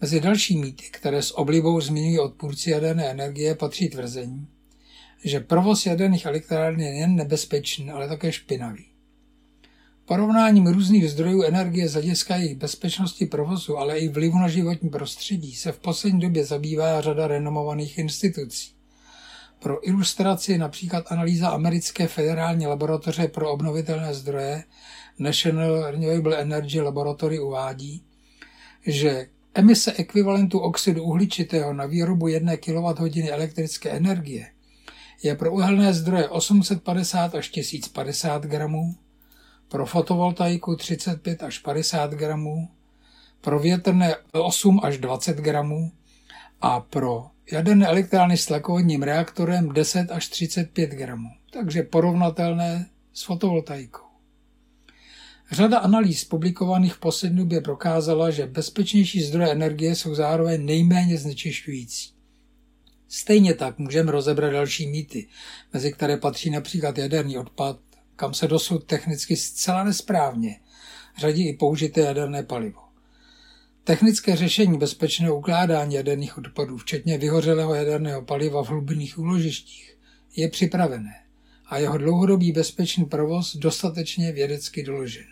Mezi 0.00 0.20
další 0.20 0.58
mýty, 0.58 0.84
které 0.90 1.22
s 1.22 1.38
oblibou 1.38 1.80
zmiňují 1.80 2.18
odpůrci 2.18 2.70
jaderné 2.70 3.10
energie, 3.10 3.54
patří 3.54 3.88
tvrzení, 3.88 4.46
že 5.24 5.40
provoz 5.40 5.86
jaderných 5.86 6.26
elektráren 6.26 6.80
je 6.80 6.88
jen 6.88 7.16
nebezpečný, 7.16 7.90
ale 7.90 8.08
také 8.08 8.32
špinavý. 8.32 8.84
Porovnáním 10.04 10.66
různých 10.66 11.10
zdrojů 11.10 11.42
energie 11.42 11.88
z 11.88 11.92
hlediska 11.92 12.36
jejich 12.36 12.56
bezpečnosti 12.56 13.26
provozu, 13.26 13.78
ale 13.78 13.98
i 13.98 14.08
vlivu 14.08 14.38
na 14.38 14.48
životní 14.48 14.90
prostředí 14.90 15.54
se 15.54 15.72
v 15.72 15.78
poslední 15.78 16.20
době 16.20 16.44
zabývá 16.44 17.00
řada 17.00 17.26
renomovaných 17.26 17.98
institucí. 17.98 18.77
Pro 19.58 19.88
ilustraci 19.88 20.58
například 20.58 21.12
analýza 21.12 21.48
americké 21.48 22.08
federální 22.08 22.66
laboratoře 22.66 23.28
pro 23.28 23.50
obnovitelné 23.52 24.14
zdroje 24.14 24.64
National 25.18 25.90
Renewable 25.90 26.36
Energy 26.36 26.80
Laboratory 26.80 27.40
uvádí, 27.40 28.04
že 28.86 29.26
emise 29.54 29.92
ekvivalentu 29.92 30.58
oxidu 30.58 31.02
uhličitého 31.02 31.72
na 31.72 31.86
výrobu 31.86 32.28
1 32.28 32.56
kWh 32.56 33.28
elektrické 33.30 33.90
energie 33.90 34.46
je 35.22 35.34
pro 35.34 35.52
uhelné 35.52 35.94
zdroje 35.94 36.28
850 36.28 37.34
až 37.34 37.48
1050 37.48 38.42
gramů, 38.42 38.96
pro 39.68 39.86
fotovoltaiku 39.86 40.76
35 40.76 41.42
až 41.42 41.58
50 41.58 42.10
gramů, 42.10 42.68
pro 43.40 43.58
větrné 43.58 44.16
8 44.32 44.80
až 44.82 44.98
20 44.98 45.36
gramů 45.36 45.92
a 46.60 46.80
pro 46.80 47.30
jaderné 47.52 47.86
elektrárny 47.86 48.36
s 48.36 48.46
tlakovodním 48.46 49.02
reaktorem 49.02 49.72
10 49.72 50.10
až 50.10 50.28
35 50.28 50.90
gramů, 50.90 51.28
takže 51.52 51.82
porovnatelné 51.82 52.90
s 53.12 53.24
fotovoltaikou. 53.24 54.08
Řada 55.50 55.78
analýz 55.78 56.24
publikovaných 56.24 56.94
v 56.94 57.00
poslední 57.00 57.38
době 57.38 57.60
prokázala, 57.60 58.30
že 58.30 58.46
bezpečnější 58.46 59.22
zdroje 59.22 59.52
energie 59.52 59.94
jsou 59.94 60.14
zároveň 60.14 60.66
nejméně 60.66 61.18
znečišťující. 61.18 62.12
Stejně 63.08 63.54
tak 63.54 63.78
můžeme 63.78 64.12
rozebrat 64.12 64.52
další 64.52 64.86
mýty, 64.86 65.28
mezi 65.72 65.92
které 65.92 66.16
patří 66.16 66.50
například 66.50 66.98
jaderný 66.98 67.38
odpad, 67.38 67.78
kam 68.16 68.34
se 68.34 68.48
dosud 68.48 68.84
technicky 68.84 69.36
zcela 69.36 69.84
nesprávně 69.84 70.60
řadí 71.18 71.48
i 71.48 71.52
použité 71.52 72.00
jaderné 72.00 72.42
palivo. 72.42 72.87
Technické 73.88 74.36
řešení 74.36 74.78
bezpečného 74.78 75.38
ukládání 75.38 75.94
jaderných 75.94 76.38
odpadů, 76.38 76.76
včetně 76.76 77.18
vyhořelého 77.18 77.74
jaderného 77.74 78.22
paliva 78.22 78.64
v 78.64 78.68
hlubinných 78.68 79.18
úložištích, 79.18 79.98
je 80.36 80.48
připravené 80.48 81.14
a 81.66 81.78
jeho 81.78 81.98
dlouhodobý 81.98 82.52
bezpečný 82.52 83.04
provoz 83.04 83.56
dostatečně 83.56 84.32
vědecky 84.32 84.82
doložen. 84.82 85.24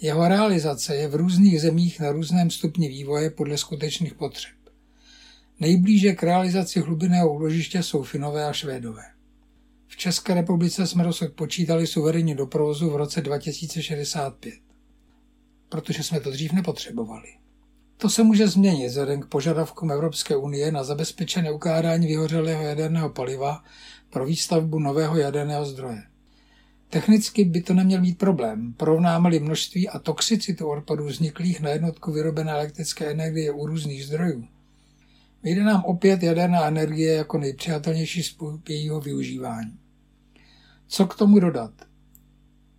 Jeho 0.00 0.28
realizace 0.28 0.96
je 0.96 1.08
v 1.08 1.14
různých 1.14 1.60
zemích 1.60 2.00
na 2.00 2.12
různém 2.12 2.50
stupni 2.50 2.88
vývoje 2.88 3.30
podle 3.30 3.58
skutečných 3.58 4.14
potřeb. 4.14 4.56
Nejblíže 5.60 6.12
k 6.12 6.22
realizaci 6.22 6.80
hlubinného 6.80 7.34
úložiště 7.34 7.82
jsou 7.82 8.02
Finové 8.02 8.44
a 8.44 8.52
Švédové. 8.52 9.04
V 9.86 9.96
České 9.96 10.34
republice 10.34 10.86
jsme 10.86 11.04
dosud 11.04 11.32
počítali 11.32 11.86
suverénně 11.86 12.34
do 12.34 12.46
provozu 12.46 12.90
v 12.90 12.96
roce 12.96 13.20
2065, 13.20 14.54
protože 15.68 16.02
jsme 16.02 16.20
to 16.20 16.30
dřív 16.30 16.52
nepotřebovali. 16.52 17.45
To 17.98 18.10
se 18.10 18.22
může 18.22 18.48
změnit 18.48 18.88
vzhledem 18.88 19.20
k 19.20 19.26
požadavkům 19.26 19.90
Evropské 19.90 20.36
unie 20.36 20.72
na 20.72 20.84
zabezpečené 20.84 21.52
ukládání 21.52 22.06
vyhořelého 22.06 22.62
jaderného 22.62 23.10
paliva 23.10 23.64
pro 24.10 24.26
výstavbu 24.26 24.78
nového 24.78 25.16
jaderného 25.16 25.66
zdroje. 25.66 26.02
Technicky 26.90 27.44
by 27.44 27.62
to 27.62 27.74
neměl 27.74 28.00
být 28.00 28.18
problém. 28.18 28.72
Porovnáme-li 28.76 29.40
množství 29.40 29.88
a 29.88 29.98
toxicitu 29.98 30.68
odpadů 30.68 31.04
vzniklých 31.04 31.60
na 31.60 31.70
jednotku 31.70 32.12
vyrobené 32.12 32.52
elektrické 32.52 33.10
energie 33.10 33.50
u 33.50 33.66
různých 33.66 34.06
zdrojů, 34.06 34.48
vyjde 35.42 35.64
nám 35.64 35.84
opět 35.84 36.22
jaderná 36.22 36.66
energie 36.66 37.12
jako 37.12 37.38
nejpřijatelnější 37.38 38.22
způsob 38.22 38.68
jejího 38.68 39.00
využívání. 39.00 39.78
Co 40.86 41.06
k 41.06 41.14
tomu 41.14 41.38
dodat? 41.38 41.72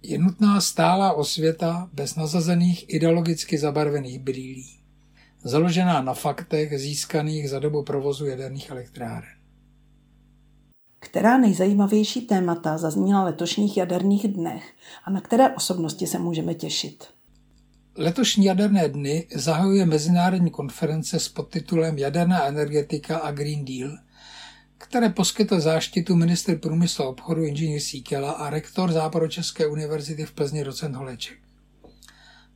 Je 0.04 0.18
nutná 0.18 0.62
stálá 0.62 1.14
osvěta 1.14 1.90
bez 1.94 2.16
nazazených 2.16 2.94
ideologicky 2.94 3.58
zabarvených 3.58 4.20
brýlí, 4.20 4.77
založená 5.44 6.02
na 6.02 6.14
faktech 6.14 6.80
získaných 6.80 7.50
za 7.50 7.60
dobu 7.60 7.84
provozu 7.84 8.26
jaderných 8.26 8.70
elektráren. 8.70 9.38
Která 11.00 11.38
nejzajímavější 11.38 12.22
témata 12.22 12.78
zazněla 12.78 13.24
letošních 13.24 13.78
jaderných 13.78 14.28
dnech 14.28 14.74
a 15.04 15.12
na 15.12 15.22
které 15.22 15.50
osobnosti 15.50 16.08
se 16.08 16.20
můžeme 16.20 16.54
těšit? 16.54 17.08
Letošní 17.98 18.46
jaderné 18.46 18.90
dny 18.90 19.28
zahajuje 19.36 19.86
mezinárodní 19.86 20.52
konference 20.52 21.20
s 21.20 21.30
podtitulem 21.30 21.98
Jaderná 21.98 22.46
energetika 22.46 23.18
a 23.18 23.32
Green 23.32 23.66
Deal, 23.66 23.98
které 24.78 25.10
poskytl 25.10 25.60
záštitu 25.60 26.16
ministr 26.16 26.58
průmyslu 26.58 27.06
a 27.06 27.10
obchodu 27.10 27.44
inženýr 27.44 27.80
Síkela 27.80 28.32
a 28.32 28.50
rektor 28.50 28.92
Západočeské 28.92 29.68
univerzity 29.68 30.26
v 30.26 30.32
Plzni 30.32 30.64
docent 30.64 30.96
Holeček. 30.96 31.47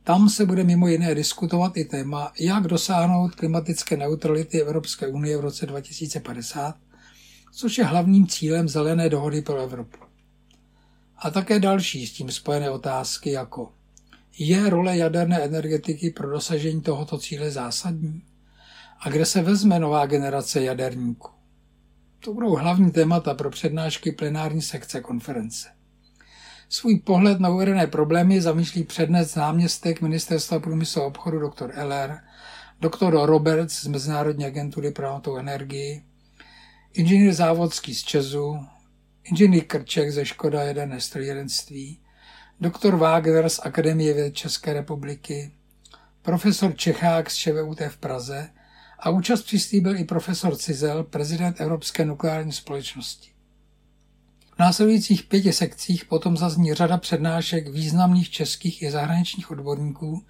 Tam 0.04 0.28
se 0.28 0.46
bude 0.46 0.64
mimo 0.64 0.88
jiné 0.88 1.14
diskutovat 1.14 1.76
i 1.76 1.84
téma, 1.84 2.32
jak 2.40 2.66
dosáhnout 2.66 3.34
klimatické 3.34 3.96
neutrality 3.96 4.60
Evropské 4.60 5.06
unie 5.06 5.36
v 5.36 5.40
roce 5.40 5.66
2050 5.66 6.76
což 7.52 7.78
je 7.78 7.84
hlavním 7.84 8.26
cílem 8.26 8.68
zelené 8.68 9.08
dohody 9.08 9.42
pro 9.42 9.56
Evropu. 9.62 9.98
A 11.16 11.30
také 11.30 11.60
další 11.60 12.06
s 12.06 12.12
tím 12.12 12.30
spojené 12.30 12.70
otázky 12.70 13.30
jako 13.30 13.72
je 14.38 14.70
role 14.70 14.96
jaderné 14.96 15.40
energetiky 15.40 16.10
pro 16.10 16.30
dosažení 16.30 16.80
tohoto 16.80 17.18
cíle 17.18 17.50
zásadní? 17.50 18.22
A 19.00 19.10
kde 19.10 19.26
se 19.26 19.42
vezme 19.42 19.78
nová 19.78 20.06
generace 20.06 20.62
jaderníků? 20.62 21.30
To 22.20 22.34
budou 22.34 22.54
hlavní 22.54 22.90
témata 22.90 23.34
pro 23.34 23.50
přednášky 23.50 24.12
plenární 24.12 24.62
sekce 24.62 25.00
konference. 25.00 25.68
Svůj 26.72 26.98
pohled 26.98 27.40
na 27.40 27.48
uvedené 27.48 27.86
problémy 27.86 28.40
zamýšlí 28.40 28.84
přednes 28.84 29.34
náměstek 29.34 30.00
Ministerstva 30.00 30.60
průmyslu 30.60 31.02
a 31.02 31.06
obchodu 31.06 31.48
dr. 31.48 31.72
LR, 31.82 32.18
dr. 32.80 33.26
Roberts 33.26 33.82
z 33.82 33.86
Mezinárodní 33.86 34.46
agentury 34.46 34.90
pro 34.90 35.38
energii, 35.38 36.02
inženýr 36.92 37.32
Závodský 37.32 37.94
z 37.94 38.02
Česu, 38.02 38.66
inženýr 39.24 39.64
Krček 39.64 40.10
ze 40.10 40.24
Škoda 40.24 40.62
jeden 40.62 41.00
strojírenství, 41.00 42.00
doktor 42.60 42.96
Wagner 42.96 43.48
z 43.48 43.60
Akademie 43.62 44.14
věd 44.14 44.34
České 44.34 44.72
republiky, 44.72 45.52
profesor 46.22 46.76
Čechák 46.76 47.30
z 47.30 47.36
ČVUT 47.36 47.80
v 47.88 47.96
Praze 47.96 48.50
a 48.98 49.10
účast 49.10 49.42
přislíbil 49.42 49.96
i 49.96 50.04
profesor 50.04 50.56
Cizel, 50.56 51.04
prezident 51.04 51.60
Evropské 51.60 52.04
nukleární 52.04 52.52
společnosti. 52.52 53.31
Následujících 54.62 55.22
pěti 55.22 55.52
sekcích 55.52 56.04
potom 56.04 56.36
zazní 56.36 56.74
řada 56.74 56.96
přednášek 56.98 57.68
významných 57.68 58.30
českých 58.30 58.82
i 58.82 58.90
zahraničních 58.90 59.50
odborníků 59.50 60.24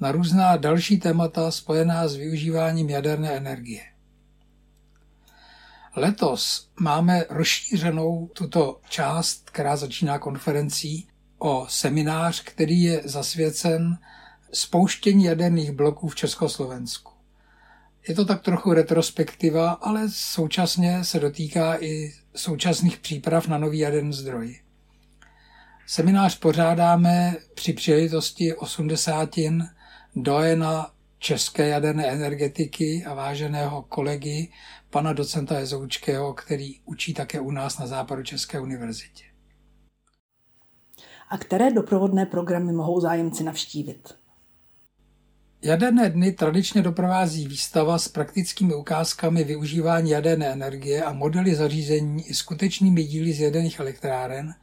na 0.00 0.12
různá 0.12 0.56
další 0.56 0.98
témata 0.98 1.50
spojená 1.50 2.08
s 2.08 2.14
využíváním 2.14 2.90
jaderné 2.90 3.32
energie. 3.32 3.82
Letos 5.96 6.70
máme 6.80 7.24
rozšířenou 7.30 8.30
tuto 8.32 8.80
část, 8.88 9.50
která 9.50 9.76
začíná 9.76 10.18
konferencí, 10.18 11.08
o 11.38 11.66
seminář, 11.68 12.42
který 12.42 12.82
je 12.82 13.02
zasvěcen 13.04 13.98
spouštění 14.52 15.24
jaderných 15.24 15.72
bloků 15.72 16.08
v 16.08 16.16
Československu. 16.16 17.12
Je 18.08 18.14
to 18.14 18.24
tak 18.24 18.42
trochu 18.42 18.72
retrospektiva, 18.72 19.70
ale 19.70 20.08
současně 20.08 21.04
se 21.04 21.20
dotýká 21.20 21.76
i 21.80 22.23
současných 22.36 22.98
příprav 22.98 23.48
na 23.48 23.58
nový 23.58 23.78
jaderný 23.78 24.12
zdroj. 24.12 24.60
Seminář 25.86 26.38
pořádáme 26.38 27.36
při 27.54 27.72
příležitosti 27.72 28.54
80. 28.54 29.30
dojena 30.16 30.90
české 31.18 31.68
jaderné 31.68 32.06
energetiky 32.06 33.04
a 33.04 33.14
váženého 33.14 33.82
kolegy 33.82 34.52
pana 34.90 35.12
docenta 35.12 35.58
Jezoučkého, 35.58 36.34
který 36.34 36.80
učí 36.84 37.14
také 37.14 37.40
u 37.40 37.50
nás 37.50 37.78
na 37.78 37.86
západu 37.86 38.22
České 38.22 38.60
univerzitě. 38.60 39.24
A 41.28 41.38
které 41.38 41.72
doprovodné 41.72 42.26
programy 42.26 42.72
mohou 42.72 43.00
zájemci 43.00 43.44
navštívit? 43.44 44.23
Jaderné 45.64 46.10
dny 46.10 46.32
tradičně 46.32 46.82
doprovází 46.82 47.48
výstava 47.48 47.98
s 47.98 48.08
praktickými 48.08 48.74
ukázkami 48.74 49.44
využívání 49.44 50.10
jaderné 50.10 50.46
energie 50.46 51.04
a 51.04 51.12
modely 51.12 51.54
zařízení 51.54 52.28
i 52.28 52.34
skutečnými 52.34 53.04
díly 53.04 53.32
z 53.32 53.40
jaderných 53.40 53.80
elektráren, 53.80 54.54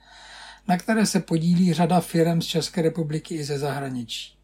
na 0.68 0.78
které 0.78 1.06
se 1.06 1.20
podílí 1.20 1.74
řada 1.74 2.00
firm 2.00 2.42
z 2.42 2.46
České 2.46 2.82
republiky 2.82 3.36
i 3.36 3.44
ze 3.44 3.60
zahraničí. 3.60 4.36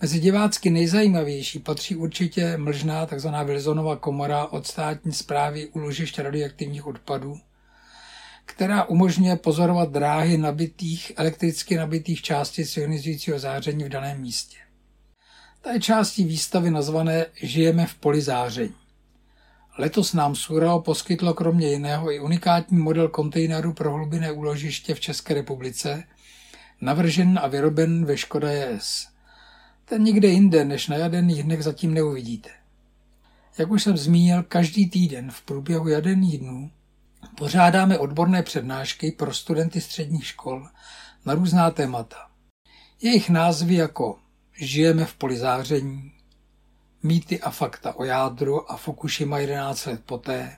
Mezi 0.00 0.20
divácky 0.20 0.70
nejzajímavější 0.70 1.58
patří 1.58 1.96
určitě 1.96 2.56
mlžná 2.56 3.06
tzv. 3.06 3.28
Wilsonova 3.44 3.96
komora 3.96 4.46
od 4.46 4.66
státní 4.66 5.12
zprávy 5.12 5.66
úložišť 5.66 6.18
radioaktivních 6.18 6.86
odpadů, 6.86 7.36
která 8.44 8.84
umožňuje 8.84 9.36
pozorovat 9.36 9.90
dráhy 9.90 10.38
nabitých, 10.38 11.12
elektricky 11.16 11.76
nabitých 11.76 12.22
částic 12.22 12.76
ionizujícího 12.76 13.38
záření 13.38 13.84
v 13.84 13.88
daném 13.88 14.20
místě. 14.20 14.56
Ta 15.62 15.72
je 15.72 15.80
částí 15.80 16.24
výstavy 16.24 16.70
nazvané 16.70 17.26
Žijeme 17.42 17.86
v 17.86 17.94
poli 17.94 18.20
záření. 18.20 18.74
Letos 19.78 20.12
nám 20.12 20.34
Surao 20.34 20.80
poskytlo 20.80 21.34
kromě 21.34 21.68
jiného 21.68 22.12
i 22.12 22.20
unikátní 22.20 22.78
model 22.78 23.08
kontejneru 23.08 23.72
pro 23.72 23.92
hlubinné 23.92 24.32
úložiště 24.32 24.94
v 24.94 25.00
České 25.00 25.34
republice, 25.34 26.04
navržen 26.80 27.40
a 27.42 27.46
vyroben 27.46 28.04
ve 28.04 28.16
Škoda 28.16 28.52
JS. 28.52 29.08
Ten 29.84 30.02
nikde 30.02 30.28
jinde 30.28 30.64
než 30.64 30.88
na 30.88 30.96
jaderných 30.96 31.42
dnech 31.42 31.62
zatím 31.64 31.94
neuvidíte. 31.94 32.50
Jak 33.58 33.70
už 33.70 33.82
jsem 33.82 33.96
zmínil, 33.96 34.42
každý 34.42 34.90
týden 34.90 35.30
v 35.30 35.42
průběhu 35.42 35.88
jaderných 35.88 36.38
dnů 36.38 36.70
pořádáme 37.36 37.98
odborné 37.98 38.42
přednášky 38.42 39.12
pro 39.12 39.34
studenty 39.34 39.80
středních 39.80 40.26
škol 40.26 40.68
na 41.24 41.34
různá 41.34 41.70
témata. 41.70 42.16
Jejich 43.02 43.30
názvy 43.30 43.74
jako 43.74 44.18
Žijeme 44.62 45.04
v 45.04 45.14
polizáření, 45.14 46.12
Mýty 47.02 47.40
a 47.40 47.50
fakta 47.50 47.96
o 47.96 48.04
jádru 48.04 48.72
a 48.72 48.76
Fukushima 48.76 49.38
11 49.38 49.86
let 49.86 50.00
poté, 50.04 50.56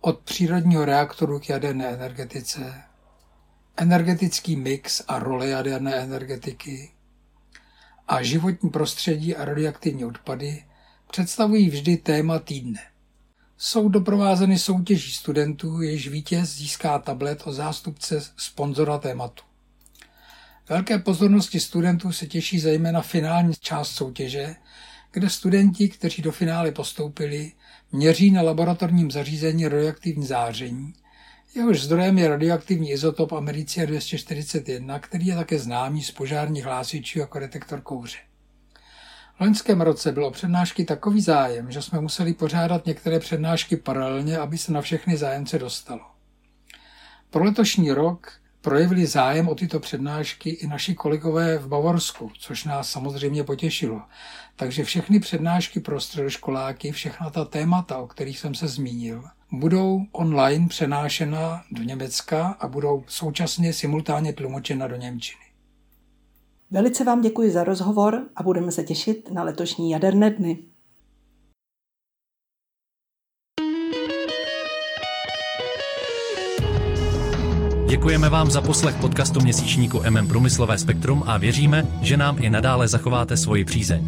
od 0.00 0.18
přírodního 0.18 0.84
reaktoru 0.84 1.40
k 1.40 1.48
jaderné 1.48 1.88
energetice, 1.88 2.82
energetický 3.76 4.56
mix 4.56 5.02
a 5.08 5.18
role 5.18 5.48
jaderné 5.48 5.94
energetiky 5.94 6.92
a 8.08 8.22
životní 8.22 8.70
prostředí 8.70 9.36
a 9.36 9.44
radioaktivní 9.44 10.04
odpady 10.04 10.64
představují 11.10 11.70
vždy 11.70 11.96
téma 11.96 12.38
týdne. 12.38 12.80
Jsou 13.56 13.88
doprovázeny 13.88 14.58
soutěží 14.58 15.12
studentů, 15.12 15.82
jež 15.82 16.08
vítěz 16.08 16.54
získá 16.56 16.98
tablet 16.98 17.42
od 17.46 17.52
zástupce 17.52 18.20
sponzora 18.36 18.98
tématu. 18.98 19.51
Velké 20.72 20.98
pozornosti 20.98 21.60
studentů 21.60 22.12
se 22.12 22.26
těší 22.26 22.60
zejména 22.60 23.02
finální 23.02 23.54
část 23.60 23.90
soutěže, 23.90 24.56
kde 25.12 25.30
studenti, 25.30 25.88
kteří 25.88 26.22
do 26.22 26.32
finále 26.32 26.72
postoupili, 26.72 27.52
měří 27.92 28.30
na 28.30 28.42
laboratorním 28.42 29.10
zařízení 29.10 29.68
radioaktivní 29.68 30.26
záření, 30.26 30.94
jehož 31.54 31.82
zdrojem 31.82 32.18
je 32.18 32.28
radioaktivní 32.28 32.90
izotop 32.90 33.32
americia 33.32 33.86
241, 33.86 34.98
který 34.98 35.26
je 35.26 35.34
také 35.34 35.58
známý 35.58 36.02
z 36.02 36.10
požárních 36.10 36.64
hlásičů 36.64 37.18
jako 37.18 37.38
detektor 37.38 37.80
kouře. 37.80 38.18
V 39.36 39.40
loňském 39.40 39.80
roce 39.80 40.12
bylo 40.12 40.30
přednášky 40.30 40.84
takový 40.84 41.20
zájem, 41.20 41.70
že 41.70 41.82
jsme 41.82 42.00
museli 42.00 42.34
pořádat 42.34 42.86
některé 42.86 43.18
přednášky 43.18 43.76
paralelně, 43.76 44.38
aby 44.38 44.58
se 44.58 44.72
na 44.72 44.80
všechny 44.80 45.16
zájemce 45.16 45.58
dostalo. 45.58 46.02
Pro 47.30 47.44
letošní 47.44 47.92
rok 47.92 48.41
projevili 48.62 49.06
zájem 49.06 49.48
o 49.48 49.54
tyto 49.54 49.80
přednášky 49.80 50.50
i 50.50 50.66
naši 50.66 50.94
kolegové 50.94 51.58
v 51.58 51.68
Bavorsku, 51.68 52.30
což 52.38 52.64
nás 52.64 52.90
samozřejmě 52.90 53.44
potěšilo. 53.44 54.02
Takže 54.56 54.84
všechny 54.84 55.20
přednášky 55.20 55.80
pro 55.80 56.00
středoškoláky, 56.00 56.92
všechna 56.92 57.30
ta 57.30 57.44
témata, 57.44 57.98
o 57.98 58.06
kterých 58.06 58.38
jsem 58.38 58.54
se 58.54 58.68
zmínil, 58.68 59.24
budou 59.52 60.00
online 60.12 60.68
přenášena 60.68 61.62
do 61.70 61.82
Německa 61.82 62.56
a 62.60 62.68
budou 62.68 63.04
současně 63.06 63.72
simultánně 63.72 64.32
tlumočena 64.32 64.88
do 64.88 64.96
Němčiny. 64.96 65.42
Velice 66.70 67.04
vám 67.04 67.20
děkuji 67.20 67.50
za 67.50 67.64
rozhovor 67.64 68.26
a 68.36 68.42
budeme 68.42 68.72
se 68.72 68.84
těšit 68.84 69.30
na 69.32 69.42
letošní 69.42 69.90
jaderné 69.90 70.30
dny. 70.30 70.58
Děkujeme 77.92 78.28
vám 78.28 78.50
za 78.50 78.60
poslech 78.60 78.94
podcastu 78.94 79.40
měsíčníku 79.40 80.02
MM 80.10 80.28
Průmyslové 80.28 80.78
spektrum 80.78 81.24
a 81.26 81.38
věříme, 81.38 81.86
že 82.02 82.16
nám 82.16 82.36
i 82.40 82.50
nadále 82.50 82.88
zachováte 82.88 83.36
svoji 83.36 83.64
přízeň. 83.64 84.06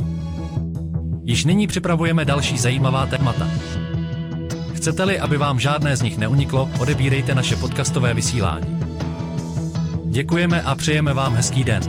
Již 1.24 1.44
nyní 1.44 1.66
připravujeme 1.66 2.24
další 2.24 2.58
zajímavá 2.58 3.06
témata. 3.06 3.50
Chcete-li, 4.74 5.18
aby 5.18 5.36
vám 5.36 5.60
žádné 5.60 5.96
z 5.96 6.02
nich 6.02 6.18
neuniklo, 6.18 6.70
odebírejte 6.80 7.34
naše 7.34 7.56
podcastové 7.56 8.14
vysílání. 8.14 8.78
Děkujeme 10.04 10.62
a 10.62 10.74
přejeme 10.74 11.14
vám 11.14 11.34
hezký 11.34 11.64
den. 11.64 11.82